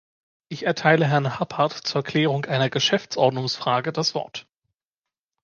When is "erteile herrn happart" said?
0.65-1.73